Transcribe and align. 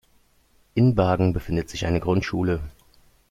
In 0.73 0.95
Bargen 0.95 1.31
befindet 1.31 1.69
sich 1.69 1.85
eine 1.85 1.99
Grundschule. 1.99 2.59